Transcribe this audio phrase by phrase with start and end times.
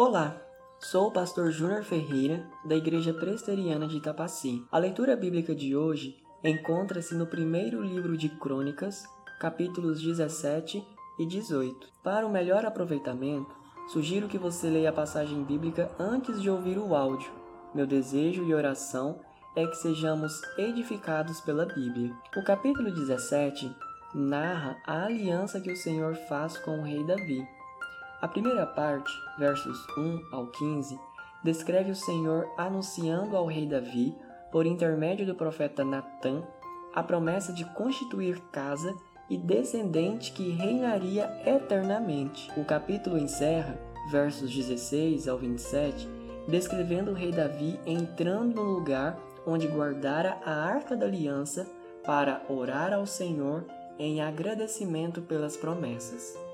[0.00, 0.40] Olá,
[0.78, 4.64] sou o pastor Júnior Ferreira, da Igreja Presteriana de Itapaci.
[4.70, 9.02] A leitura bíblica de hoje encontra-se no primeiro livro de Crônicas,
[9.40, 10.86] capítulos 17
[11.18, 11.88] e 18.
[12.00, 13.52] Para o melhor aproveitamento,
[13.88, 17.32] sugiro que você leia a passagem bíblica antes de ouvir o áudio.
[17.74, 19.18] Meu desejo e oração
[19.56, 22.14] é que sejamos edificados pela Bíblia.
[22.36, 23.68] O capítulo 17
[24.14, 27.57] narra a aliança que o Senhor faz com o rei Davi.
[28.20, 30.98] A primeira parte, versos 1 ao 15,
[31.44, 34.12] descreve o Senhor anunciando ao rei Davi,
[34.50, 36.42] por intermédio do profeta Natã,
[36.92, 38.92] a promessa de constituir casa
[39.30, 42.50] e descendente que reinaria eternamente.
[42.56, 43.78] O capítulo encerra,
[44.10, 46.08] versos 16 ao 27,
[46.48, 49.16] descrevendo o rei Davi entrando no lugar
[49.46, 51.70] onde guardara a arca da aliança
[52.04, 53.64] para orar ao Senhor
[53.96, 56.47] em agradecimento pelas promessas.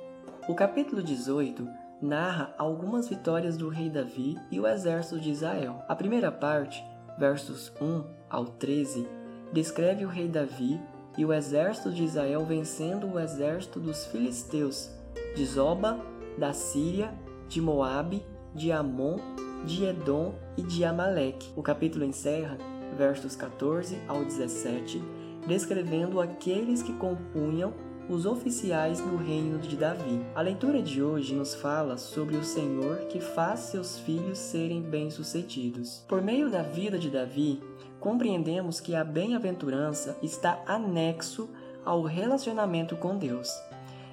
[0.47, 1.67] O capítulo 18
[2.03, 5.83] narra algumas vitórias do rei Davi e o exército de Israel.
[5.89, 6.85] A primeira parte,
[7.19, 9.09] versos 1 ao 13,
[9.55, 10.79] descreve o rei Davi
[11.17, 14.91] e o exército de Israel vencendo o exército dos filisteus,
[15.35, 15.99] de Zoba,
[16.37, 17.15] da Síria,
[17.49, 18.23] de Moabe,
[18.55, 19.17] de Amon,
[19.65, 21.51] de Edom e de Amaleque.
[21.57, 22.59] O capítulo encerra,
[22.99, 25.03] versos 14 ao 17,
[25.47, 27.73] descrevendo aqueles que compunham
[28.09, 30.25] os oficiais no reino de Davi.
[30.35, 36.05] A leitura de hoje nos fala sobre o Senhor que faz seus filhos serem bem-sucedidos.
[36.07, 37.63] Por meio da vida de Davi,
[37.99, 41.49] compreendemos que a bem-aventurança está anexo
[41.85, 43.51] ao relacionamento com Deus.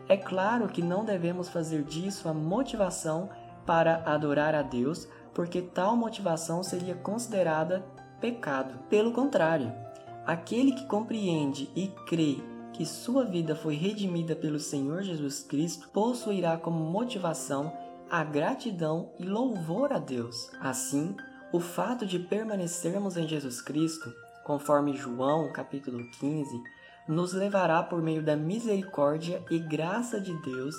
[0.07, 3.29] É claro que não devemos fazer disso a motivação
[3.65, 7.85] para adorar a Deus, porque tal motivação seria considerada
[8.19, 8.73] pecado.
[8.89, 9.71] Pelo contrário,
[10.25, 16.57] aquele que compreende e crê que sua vida foi redimida pelo Senhor Jesus Cristo possuirá
[16.57, 17.71] como motivação
[18.09, 20.51] a gratidão e louvor a Deus.
[20.59, 21.15] Assim,
[21.51, 26.61] o fato de permanecermos em Jesus Cristo, conforme João capítulo 15,
[27.07, 30.75] nos levará por meio da misericórdia e graça de Deus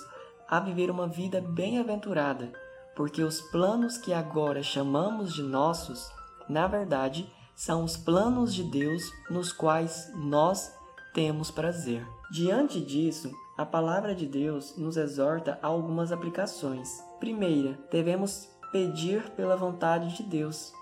[0.48, 2.52] a viver uma vida bem-aventurada,
[2.94, 6.10] porque os planos que agora chamamos de nossos,
[6.48, 10.72] na verdade, são os planos de Deus nos quais nós
[11.12, 12.06] temos prazer.
[12.30, 17.02] Diante disso, a palavra de Deus nos exorta a algumas aplicações.
[17.20, 20.72] Primeira, devemos pedir pela vontade de Deus.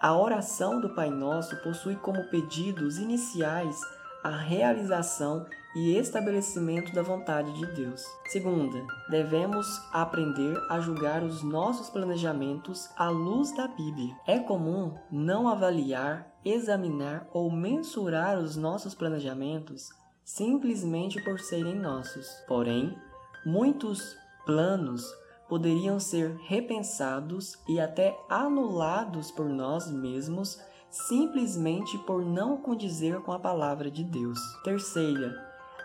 [0.00, 3.78] A oração do Pai Nosso possui como pedidos iniciais
[4.24, 5.44] a realização
[5.76, 8.02] e estabelecimento da vontade de Deus.
[8.26, 14.16] Segunda, devemos aprender a julgar os nossos planejamentos à luz da Bíblia.
[14.26, 19.90] É comum não avaliar, examinar ou mensurar os nossos planejamentos
[20.24, 22.26] simplesmente por serem nossos.
[22.48, 22.96] Porém,
[23.44, 25.04] muitos planos
[25.48, 30.58] poderiam ser repensados e até anulados por nós mesmos
[30.94, 34.38] simplesmente por não condizer com a palavra de Deus.
[34.62, 35.34] Terceira,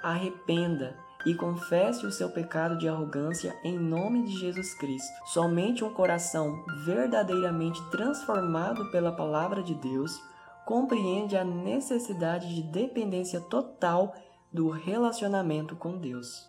[0.03, 5.12] arrependa e confesse o seu pecado de arrogância em nome de Jesus Cristo.
[5.25, 10.22] Somente um coração verdadeiramente transformado pela palavra de Deus
[10.66, 14.14] compreende a necessidade de dependência total
[14.53, 16.48] do relacionamento com Deus.